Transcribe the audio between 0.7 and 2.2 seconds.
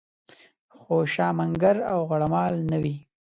خوشامنګر او